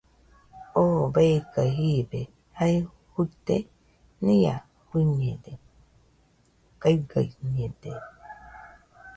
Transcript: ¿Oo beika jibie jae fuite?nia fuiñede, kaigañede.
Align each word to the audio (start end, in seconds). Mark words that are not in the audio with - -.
¿Oo 0.81 1.03
beika 1.15 1.61
jibie 1.75 2.23
jae 2.57 2.77
fuite?nia 3.11 4.55
fuiñede, 4.87 5.51
kaigañede. 6.81 7.91